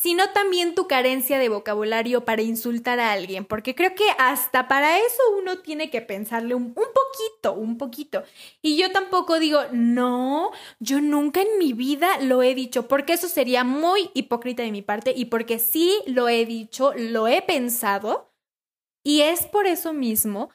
sino 0.00 0.30
también 0.30 0.76
tu 0.76 0.86
carencia 0.86 1.40
de 1.40 1.48
vocabulario 1.48 2.24
para 2.24 2.42
insultar 2.42 3.00
a 3.00 3.10
alguien, 3.10 3.44
porque 3.44 3.74
creo 3.74 3.96
que 3.96 4.04
hasta 4.16 4.68
para 4.68 4.96
eso 4.96 5.20
uno 5.36 5.58
tiene 5.58 5.90
que 5.90 6.00
pensarle 6.00 6.54
un, 6.54 6.72
poquito, 6.72 7.54
un 7.54 7.76
poquito. 7.78 8.22
Y 8.62 8.76
yo 8.76 8.92
tampoco 8.92 9.40
digo, 9.40 9.60
no, 9.72 10.52
yo 10.78 11.00
nunca 11.00 11.42
en 11.42 11.58
mi 11.58 11.72
vida 11.72 12.20
lo 12.20 12.44
he 12.44 12.54
dicho, 12.54 12.86
porque 12.86 13.14
eso 13.14 13.26
sería 13.26 13.64
muy 13.64 14.10
hipócrita 14.14 14.62
de 14.62 14.70
mi 14.70 14.82
parte 14.82 15.12
y 15.16 15.24
porque 15.24 15.58
sí 15.58 15.92
lo 16.06 16.28
he 16.28 16.46
dicho, 16.46 16.92
lo 16.96 17.26
he 17.26 17.42
pensado, 17.42 18.32
y 19.02 19.22
es 19.22 19.46
por 19.46 19.66
eso 19.66 19.92
mismo 19.92 20.50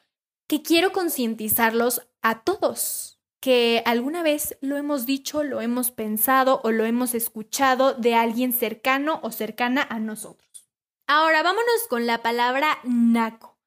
que 0.47 0.61
quiero 0.61 0.93
concientizarlos 0.93 2.07
a 2.21 2.45
todos 2.45 3.19
que 3.43 3.83
alguna 3.85 4.23
vez 4.23 4.57
lo 4.61 4.77
hemos 4.77 5.05
dicho, 5.05 5.43
lo 5.43 5.59
hemos 5.59 5.91
pensado 5.91 6.61
o 6.63 6.71
lo 6.71 6.85
hemos 6.85 7.13
escuchado 7.13 7.93
de 7.93 8.15
alguien 8.15 8.53
cercano 8.53 9.19
o 9.21 9.31
cercana 9.31 9.85
a 9.89 9.99
nosotros. 9.99 10.69
Ahora 11.07 11.43
vámonos 11.43 11.87
con 11.89 12.07
la 12.07 12.23
palabra 12.23 12.79
naco. 12.85 13.59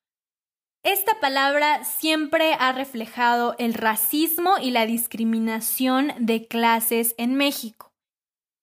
Esta 0.83 1.21
palabra 1.21 1.85
siempre 1.85 2.55
ha 2.59 2.73
reflejado 2.73 3.55
el 3.59 3.75
racismo 3.75 4.55
y 4.59 4.71
la 4.71 4.87
discriminación 4.87 6.15
de 6.21 6.49
clases 6.49 7.15
en 7.19 7.35
México. 7.35 7.93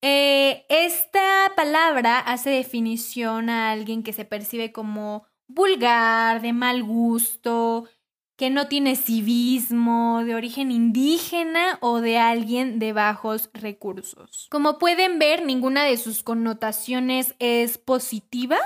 Eh, 0.01 0.65
esta 0.67 1.53
palabra 1.55 2.17
hace 2.17 2.49
definición 2.49 3.51
a 3.51 3.69
alguien 3.69 4.01
que 4.01 4.13
se 4.13 4.25
percibe 4.25 4.71
como 4.71 5.27
vulgar, 5.47 6.41
de 6.41 6.53
mal 6.53 6.81
gusto, 6.81 7.87
que 8.35 8.49
no 8.49 8.67
tiene 8.67 8.95
civismo, 8.95 10.23
de 10.25 10.35
origen 10.35 10.71
indígena 10.71 11.77
o 11.81 12.01
de 12.01 12.17
alguien 12.17 12.79
de 12.79 12.93
bajos 12.93 13.49
recursos. 13.53 14.47
Como 14.49 14.79
pueden 14.79 15.19
ver, 15.19 15.45
ninguna 15.45 15.83
de 15.83 15.97
sus 15.97 16.23
connotaciones 16.23 17.35
es 17.39 17.77
positiva 17.77 18.57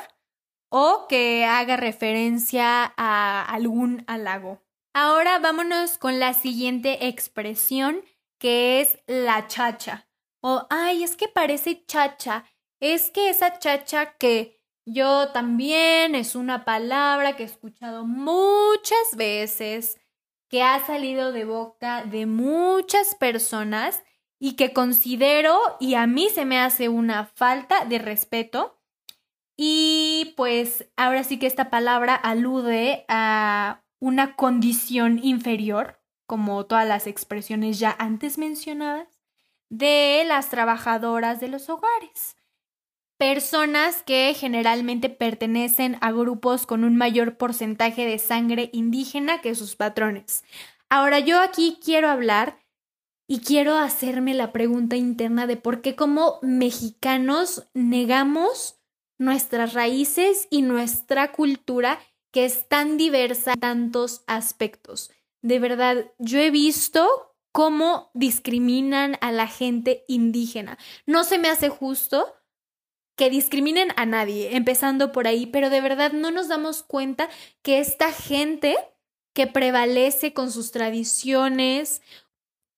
o 0.70 1.06
que 1.08 1.46
haga 1.46 1.78
referencia 1.78 2.94
a 2.98 3.44
algún 3.44 4.04
halago. 4.08 4.62
Ahora 4.94 5.40
vámonos 5.40 5.98
con 5.98 6.20
la 6.20 6.34
siguiente 6.34 7.08
expresión 7.08 8.02
que 8.40 8.82
es 8.82 9.00
la 9.08 9.48
chacha. 9.48 10.08
O, 10.42 10.66
ay, 10.70 11.04
es 11.04 11.16
que 11.16 11.28
parece 11.28 11.86
chacha. 11.86 12.46
Es 12.80 13.10
que 13.10 13.30
esa 13.30 13.60
chacha 13.60 14.18
que 14.18 14.57
yo 14.88 15.30
también 15.34 16.16
es 16.16 16.34
una 16.34 16.64
palabra 16.64 17.36
que 17.36 17.44
he 17.44 17.46
escuchado 17.46 18.06
muchas 18.06 19.18
veces, 19.18 20.00
que 20.48 20.64
ha 20.64 20.80
salido 20.86 21.34
de 21.34 21.44
boca 21.44 22.06
de 22.06 22.26
muchas 22.26 23.14
personas 23.16 24.02
y 24.40 24.54
que 24.54 24.72
considero 24.72 25.60
y 25.82 25.96
a 25.96 26.08
mí 26.08 26.30
se 26.30 26.46
me 26.46 26.58
hace 26.58 26.88
una 26.88 27.26
falta 27.26 27.84
de 27.84 28.00
respeto 28.00 28.80
y 29.58 30.34
pues 30.38 30.88
ahora 30.96 31.26
sí 31.26 31.38
que 31.38 31.48
esta 31.48 31.70
palabra 31.70 32.16
alude 32.16 33.04
a 33.10 33.84
una 34.00 34.38
condición 34.38 35.20
inferior, 35.22 36.00
como 36.26 36.66
todas 36.66 36.88
las 36.88 37.08
expresiones 37.08 37.78
ya 37.78 37.94
antes 38.00 38.38
mencionadas, 38.38 39.20
de 39.68 40.24
las 40.26 40.50
trabajadoras 40.50 41.42
de 41.42 41.50
los 41.50 41.70
hogares. 41.70 42.37
Personas 43.18 44.04
que 44.04 44.34
generalmente 44.36 45.10
pertenecen 45.10 45.98
a 46.02 46.12
grupos 46.12 46.68
con 46.68 46.84
un 46.84 46.98
mayor 46.98 47.38
porcentaje 47.38 48.06
de 48.06 48.20
sangre 48.20 48.70
indígena 48.74 49.42
que 49.42 49.56
sus 49.56 49.76
patrones. 49.76 50.44
Ahora 50.88 51.20
yo 51.20 51.42
aquí 51.42 51.80
quiero 51.84 52.10
hablar 52.10 52.60
y 53.28 53.40
quiero 53.40 53.76
hacerme 53.76 54.36
la 54.36 54.54
pregunta 54.54 54.96
interna 54.96 55.48
de 55.48 55.58
por 55.58 55.82
qué 55.82 55.96
como 55.96 56.38
mexicanos 56.44 57.68
negamos 57.74 58.80
nuestras 59.18 59.74
raíces 59.74 60.48
y 60.52 60.62
nuestra 60.62 61.32
cultura 61.32 62.00
que 62.32 62.46
es 62.46 62.70
tan 62.70 62.98
diversa 62.98 63.54
en 63.54 63.60
tantos 63.60 64.24
aspectos. 64.28 65.12
De 65.42 65.58
verdad, 65.58 66.12
yo 66.20 66.40
he 66.40 66.52
visto 66.52 67.34
cómo 67.52 68.12
discriminan 68.14 69.18
a 69.22 69.32
la 69.32 69.48
gente 69.48 70.06
indígena. 70.08 70.78
No 71.08 71.24
se 71.24 71.40
me 71.40 71.50
hace 71.50 71.70
justo 71.70 72.37
que 73.18 73.30
discriminen 73.32 73.92
a 73.98 74.06
nadie, 74.06 74.56
empezando 74.56 75.12
por 75.12 75.28
ahí, 75.28 75.48
pero 75.48 75.70
de 75.70 75.82
verdad 75.82 76.14
no 76.14 76.30
nos 76.30 76.48
damos 76.48 76.84
cuenta 76.84 77.30
que 77.64 77.80
esta 77.80 78.14
gente 78.14 78.78
que 79.34 79.48
prevalece 79.48 80.34
con 80.34 80.52
sus 80.52 80.72
tradiciones, 80.72 82.02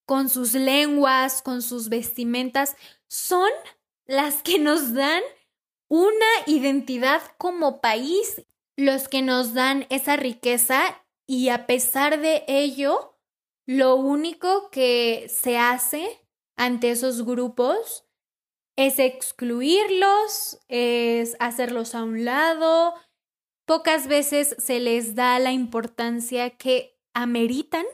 con 0.05 0.29
sus 0.29 0.53
lenguas, 0.53 1.41
con 1.41 1.61
sus 1.61 1.89
vestimentas, 1.89 2.77
son 3.07 3.49
las 4.05 4.41
que 4.41 4.59
nos 4.59 4.93
dan 4.93 5.21
una 5.89 6.25
identidad 6.47 7.21
como 7.37 7.81
país, 7.81 8.41
los 8.77 9.09
que 9.09 9.21
nos 9.21 9.53
dan 9.53 9.87
esa 9.89 10.15
riqueza 10.15 11.03
y 11.27 11.49
a 11.49 11.67
pesar 11.67 12.21
de 12.21 12.45
ello, 12.47 13.17
lo 13.65 13.95
único 13.95 14.69
que 14.71 15.29
se 15.29 15.57
hace 15.57 16.25
ante 16.55 16.91
esos 16.91 17.25
grupos 17.25 18.05
es 18.79 18.97
excluirlos, 18.97 20.57
es 20.69 21.35
hacerlos 21.39 21.95
a 21.95 22.03
un 22.03 22.23
lado. 22.23 22.93
Pocas 23.65 24.07
veces 24.07 24.55
se 24.57 24.79
les 24.79 25.15
da 25.15 25.37
la 25.39 25.51
importancia 25.51 26.51
que 26.51 26.97
ameritan 27.13 27.85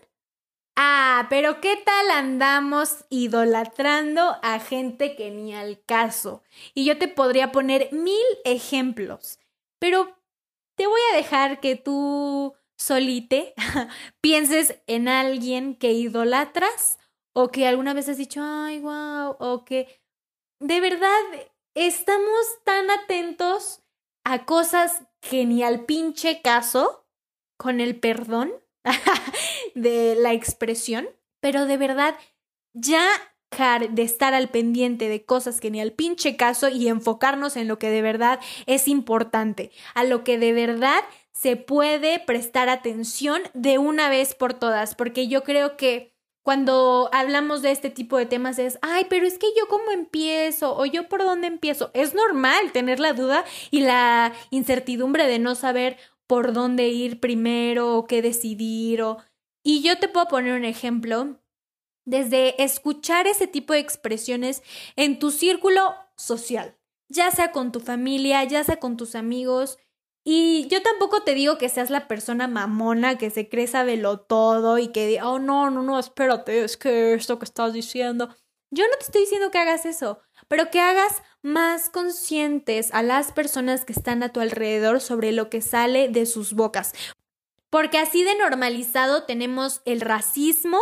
Ah, 0.77 1.27
pero 1.29 1.61
¿qué 1.61 1.77
tal 1.77 2.11
andamos 2.11 3.05
idolatrando 3.09 4.35
a 4.43 4.59
gente 4.59 5.15
que 5.15 5.31
ni 5.31 5.55
al 5.55 5.81
caso? 5.85 6.43
Y 6.73 6.83
yo 6.83 6.97
te 6.97 7.07
podría 7.07 7.53
poner 7.53 7.87
mil 7.93 8.25
ejemplos, 8.43 9.39
pero 9.79 10.17
te 10.75 10.85
voy 10.85 10.99
a 11.13 11.15
dejar 11.15 11.61
que 11.61 11.77
tú 11.77 12.55
solite 12.77 13.53
pienses 14.21 14.77
en 14.85 15.07
alguien 15.07 15.75
que 15.75 15.93
idolatras 15.93 16.99
o 17.33 17.51
que 17.51 17.67
alguna 17.67 17.93
vez 17.93 18.09
has 18.09 18.17
dicho, 18.17 18.41
ay, 18.43 18.81
wow, 18.81 19.37
o 19.39 19.63
que 19.63 20.04
de 20.59 20.79
verdad 20.79 21.21
estamos 21.73 22.45
tan 22.63 22.89
atentos 22.89 23.83
a 24.23 24.45
cosas 24.45 25.03
que 25.21 25.45
ni 25.45 25.63
al 25.63 25.85
pinche 25.85 26.41
caso, 26.41 27.05
con 27.57 27.79
el 27.79 27.99
perdón, 27.99 28.53
de 29.75 30.15
la 30.15 30.33
expresión, 30.33 31.07
pero 31.39 31.65
de 31.65 31.77
verdad 31.77 32.15
ya 32.73 33.07
de 33.89 34.03
estar 34.03 34.33
al 34.33 34.49
pendiente 34.49 35.07
de 35.07 35.23
cosas 35.23 35.61
que 35.61 35.71
ni 35.71 35.79
al 35.79 35.93
pinche 35.93 36.35
caso 36.35 36.67
y 36.67 36.89
enfocarnos 36.89 37.55
en 37.55 37.69
lo 37.69 37.79
que 37.79 37.89
de 37.89 38.01
verdad 38.01 38.39
es 38.65 38.89
importante, 38.89 39.71
a 39.93 40.03
lo 40.03 40.25
que 40.25 40.37
de 40.37 40.51
verdad 40.51 41.01
se 41.31 41.55
puede 41.55 42.19
prestar 42.19 42.67
atención 42.67 43.41
de 43.53 43.77
una 43.77 44.09
vez 44.09 44.35
por 44.35 44.53
todas, 44.53 44.95
porque 44.95 45.27
yo 45.29 45.43
creo 45.43 45.77
que 45.77 46.14
cuando 46.45 47.09
hablamos 47.11 47.63
de 47.63 47.71
este 47.71 47.89
tipo 47.89 48.19
de 48.19 48.27
temas 48.27 48.59
es, 48.59 48.77
ay, 48.83 49.07
pero 49.09 49.25
es 49.25 49.39
que 49.39 49.47
yo 49.57 49.67
cómo 49.67 49.89
empiezo 49.91 50.77
o 50.77 50.85
yo 50.85 51.09
por 51.09 51.23
dónde 51.23 51.47
empiezo. 51.47 51.89
Es 51.95 52.13
normal 52.13 52.71
tener 52.71 52.99
la 52.99 53.13
duda 53.13 53.43
y 53.71 53.79
la 53.79 54.31
incertidumbre 54.51 55.25
de 55.25 55.39
no 55.39 55.55
saber 55.55 55.97
por 56.27 56.53
dónde 56.53 56.89
ir 56.89 57.19
primero 57.19 57.97
o 57.97 58.05
qué 58.05 58.21
decidir 58.21 59.01
o... 59.01 59.17
Y 59.63 59.81
yo 59.81 59.97
te 59.97 60.07
puedo 60.07 60.27
poner 60.27 60.53
un 60.53 60.65
ejemplo 60.65 61.39
desde 62.05 62.63
escuchar 62.63 63.25
ese 63.25 63.47
tipo 63.47 63.73
de 63.73 63.79
expresiones 63.79 64.61
en 64.95 65.17
tu 65.17 65.31
círculo 65.31 65.95
social, 66.15 66.77
ya 67.09 67.31
sea 67.31 67.51
con 67.51 67.71
tu 67.71 67.79
familia, 67.79 68.43
ya 68.43 68.63
sea 68.63 68.77
con 68.77 68.97
tus 68.97 69.15
amigos. 69.15 69.79
Y 70.27 70.67
yo 70.69 70.81
tampoco 70.81 71.21
te 71.21 71.35
digo 71.35 71.59
que 71.59 71.69
seas 71.69 71.91
la 71.91 72.07
persona 72.07 72.47
mamona 72.47 73.15
que 73.15 73.29
se 73.29 73.47
cree 73.47 73.67
lo 73.95 74.19
todo 74.19 74.79
y 74.79 74.87
que, 74.87 75.21
oh, 75.21 75.37
no, 75.37 75.69
no, 75.69 75.83
no, 75.83 75.99
espérate, 75.99 76.63
es 76.63 76.77
que 76.77 77.13
esto 77.13 77.37
que 77.37 77.45
estás 77.45 77.73
diciendo. 77.73 78.35
Yo 78.71 78.85
no 78.87 78.97
te 78.97 79.05
estoy 79.05 79.21
diciendo 79.21 79.51
que 79.51 79.59
hagas 79.59 79.85
eso, 79.85 80.19
pero 80.47 80.71
que 80.71 80.79
hagas 80.79 81.21
más 81.43 81.91
conscientes 81.91 82.91
a 82.91 83.03
las 83.03 83.31
personas 83.31 83.85
que 83.85 83.93
están 83.93 84.23
a 84.23 84.33
tu 84.33 84.39
alrededor 84.39 84.99
sobre 84.99 85.31
lo 85.31 85.51
que 85.51 85.61
sale 85.61 86.09
de 86.09 86.25
sus 86.25 86.53
bocas. 86.53 86.93
Porque 87.69 87.99
así 87.99 88.23
de 88.23 88.35
normalizado 88.35 89.25
tenemos 89.25 89.83
el 89.85 90.01
racismo 90.01 90.79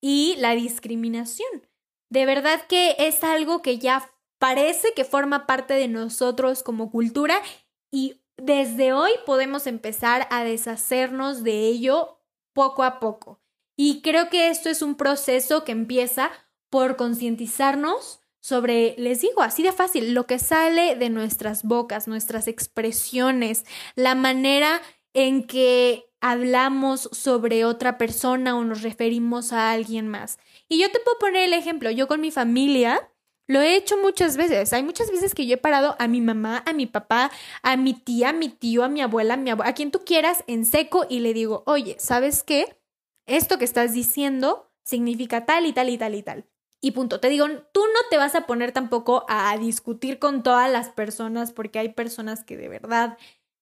y 0.00 0.36
la 0.38 0.54
discriminación. 0.54 1.68
De 2.08 2.24
verdad 2.24 2.62
que 2.66 2.96
es 2.98 3.22
algo 3.22 3.60
que 3.60 3.78
ya 3.78 4.10
parece 4.38 4.94
que 4.94 5.04
forma 5.04 5.46
parte 5.46 5.74
de 5.74 5.88
nosotros 5.88 6.62
como 6.62 6.90
cultura 6.90 7.42
y 7.90 8.22
desde 8.36 8.92
hoy 8.92 9.12
podemos 9.24 9.66
empezar 9.66 10.26
a 10.30 10.44
deshacernos 10.44 11.42
de 11.42 11.66
ello 11.66 12.20
poco 12.52 12.82
a 12.82 13.00
poco. 13.00 13.40
Y 13.76 14.00
creo 14.02 14.30
que 14.30 14.48
esto 14.48 14.70
es 14.70 14.82
un 14.82 14.94
proceso 14.94 15.64
que 15.64 15.72
empieza 15.72 16.30
por 16.70 16.96
concientizarnos 16.96 18.20
sobre, 18.40 18.94
les 18.96 19.20
digo, 19.20 19.42
así 19.42 19.62
de 19.62 19.72
fácil, 19.72 20.14
lo 20.14 20.26
que 20.26 20.38
sale 20.38 20.94
de 20.96 21.10
nuestras 21.10 21.64
bocas, 21.64 22.08
nuestras 22.08 22.46
expresiones, 22.48 23.64
la 23.96 24.14
manera 24.14 24.80
en 25.12 25.46
que 25.46 26.06
hablamos 26.20 27.08
sobre 27.12 27.64
otra 27.64 27.98
persona 27.98 28.56
o 28.56 28.64
nos 28.64 28.82
referimos 28.82 29.52
a 29.52 29.72
alguien 29.72 30.08
más. 30.08 30.38
Y 30.68 30.80
yo 30.80 30.90
te 30.90 31.00
puedo 31.00 31.18
poner 31.18 31.44
el 31.44 31.52
ejemplo, 31.52 31.90
yo 31.90 32.08
con 32.08 32.20
mi 32.20 32.30
familia 32.30 33.10
lo 33.46 33.60
he 33.60 33.76
hecho 33.76 33.96
muchas 33.98 34.36
veces. 34.36 34.72
Hay 34.72 34.82
muchas 34.82 35.10
veces 35.10 35.34
que 35.34 35.46
yo 35.46 35.54
he 35.54 35.58
parado 35.58 35.96
a 35.98 36.08
mi 36.08 36.20
mamá, 36.20 36.62
a 36.66 36.72
mi 36.72 36.86
papá, 36.86 37.30
a 37.62 37.76
mi 37.76 37.94
tía, 37.94 38.30
a 38.30 38.32
mi 38.32 38.48
tío, 38.48 38.84
a 38.84 38.88
mi 38.88 39.00
abuela, 39.00 39.34
a 39.34 39.36
mi 39.36 39.50
abuela, 39.50 39.70
a 39.70 39.74
quien 39.74 39.90
tú 39.90 40.04
quieras 40.04 40.44
en 40.46 40.64
seco 40.64 41.06
y 41.08 41.20
le 41.20 41.32
digo, 41.32 41.62
oye, 41.66 41.96
¿sabes 41.98 42.42
qué? 42.42 42.78
Esto 43.26 43.58
que 43.58 43.64
estás 43.64 43.92
diciendo 43.92 44.70
significa 44.84 45.46
tal 45.46 45.66
y 45.66 45.72
tal 45.72 45.88
y 45.90 45.98
tal 45.98 46.14
y 46.14 46.22
tal. 46.22 46.46
Y 46.80 46.92
punto. 46.92 47.20
Te 47.20 47.28
digo, 47.28 47.46
tú 47.72 47.80
no 47.80 48.00
te 48.10 48.16
vas 48.16 48.34
a 48.34 48.46
poner 48.46 48.72
tampoco 48.72 49.24
a 49.28 49.56
discutir 49.58 50.18
con 50.18 50.42
todas 50.42 50.70
las 50.70 50.90
personas 50.90 51.52
porque 51.52 51.78
hay 51.78 51.88
personas 51.90 52.44
que 52.44 52.56
de 52.56 52.68
verdad 52.68 53.18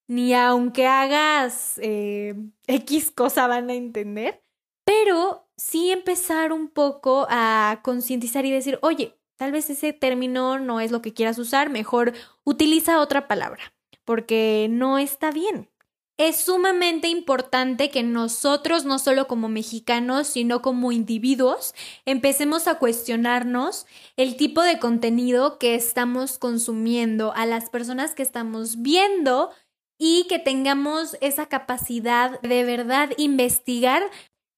ni 0.07 0.35
aunque 0.35 0.87
hagas 0.87 1.79
eh, 1.83 2.35
X 2.66 3.11
cosa 3.11 3.47
van 3.47 3.70
a 3.70 3.75
entender, 3.75 4.42
pero 4.85 5.49
sí 5.57 5.90
empezar 5.90 6.53
un 6.53 6.68
poco 6.68 7.27
a 7.31 7.81
concientizar 7.83 8.44
y 8.44 8.51
decir, 8.51 8.79
oye, 8.83 9.16
tal 9.37 9.53
vez 9.53 9.70
ese 9.70 9.92
término 9.92 10.59
no 10.59 10.81
es 10.81 10.90
lo 10.90 11.03
que 11.03 11.12
quieras 11.14 11.38
usar, 11.38 11.70
mejor 11.70 12.12
utiliza 12.44 13.01
otra 13.01 13.29
palabra, 13.29 13.75
porque 14.05 14.68
no 14.70 14.99
está 14.99 15.31
bien. 15.31 15.70
es 16.16 16.37
sumamente 16.37 17.09
importante 17.09 17.90
que 17.90 18.05
nosotros, 18.05 18.85
no 18.85 19.01
solo 19.01 19.27
como 19.27 19.49
mexicanos, 19.49 20.29
sino 20.29 20.62
como 20.62 20.92
individuos, 20.92 21.75
empecemos 22.07 22.68
a 22.68 22.79
cuestionarnos 22.79 23.87
el 24.16 24.37
tipo 24.37 24.62
de 24.62 24.79
contenido 24.79 25.59
que 25.59 25.75
estamos 25.75 26.38
consumiendo, 26.38 27.33
a 27.35 27.47
las 27.47 27.68
personas 27.68 28.14
que 28.14 28.23
estamos 28.23 28.81
viendo 28.83 29.51
y 29.99 30.27
que 30.29 30.38
tengamos 30.38 31.16
esa 31.20 31.47
capacidad 31.47 32.40
de 32.42 32.64
verdad 32.64 33.11
investigar. 33.16 34.03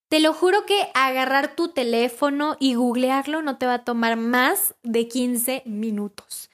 Te 0.09 0.21
lo 0.21 0.33
juro 0.33 0.65
que 0.67 0.89
agarrar 0.95 1.57
tu 1.57 1.69
teléfono 1.69 2.57
y 2.61 2.75
googlearlo 2.75 3.43
no 3.43 3.59
te 3.59 3.67
va 3.67 3.75
a 3.75 3.85
tomar 3.85 4.17
más 4.17 4.75
de 4.83 5.09
15 5.09 5.63
minutos. 5.67 6.51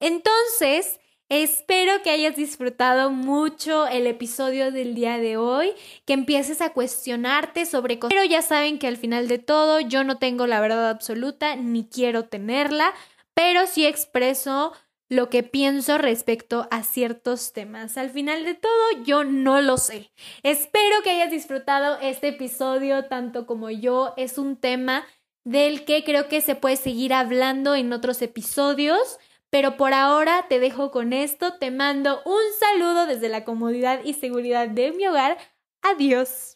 Entonces, 0.00 0.98
Espero 1.28 2.02
que 2.04 2.10
hayas 2.10 2.36
disfrutado 2.36 3.10
mucho 3.10 3.88
el 3.88 4.06
episodio 4.06 4.70
del 4.70 4.94
día 4.94 5.18
de 5.18 5.36
hoy, 5.36 5.72
que 6.04 6.12
empieces 6.12 6.60
a 6.60 6.72
cuestionarte 6.72 7.66
sobre 7.66 7.98
cosas. 7.98 8.14
Pero 8.14 8.24
ya 8.24 8.42
saben 8.42 8.78
que 8.78 8.86
al 8.86 8.96
final 8.96 9.26
de 9.26 9.38
todo 9.38 9.80
yo 9.80 10.04
no 10.04 10.18
tengo 10.18 10.46
la 10.46 10.60
verdad 10.60 10.88
absoluta 10.88 11.56
ni 11.56 11.84
quiero 11.84 12.26
tenerla, 12.26 12.94
pero 13.34 13.66
sí 13.66 13.86
expreso 13.86 14.72
lo 15.08 15.30
que 15.30 15.42
pienso 15.42 15.98
respecto 15.98 16.66
a 16.70 16.82
ciertos 16.82 17.52
temas. 17.52 17.96
Al 17.96 18.10
final 18.10 18.44
de 18.44 18.54
todo, 18.54 19.02
yo 19.04 19.24
no 19.24 19.60
lo 19.60 19.78
sé. 19.78 20.10
Espero 20.42 21.02
que 21.02 21.10
hayas 21.10 21.30
disfrutado 21.30 21.98
este 22.00 22.28
episodio 22.28 23.04
tanto 23.04 23.46
como 23.46 23.70
yo. 23.70 24.14
Es 24.16 24.38
un 24.38 24.56
tema 24.56 25.06
del 25.44 25.84
que 25.84 26.02
creo 26.04 26.28
que 26.28 26.40
se 26.40 26.56
puede 26.56 26.76
seguir 26.76 27.14
hablando 27.14 27.74
en 27.74 27.92
otros 27.92 28.20
episodios. 28.22 29.18
Pero 29.48 29.76
por 29.76 29.94
ahora 29.94 30.46
te 30.48 30.58
dejo 30.58 30.90
con 30.90 31.12
esto, 31.12 31.54
te 31.54 31.70
mando 31.70 32.20
un 32.24 32.42
saludo 32.58 33.06
desde 33.06 33.28
la 33.28 33.44
comodidad 33.44 34.00
y 34.04 34.14
seguridad 34.14 34.68
de 34.68 34.92
mi 34.92 35.06
hogar. 35.06 35.38
Adiós. 35.82 36.55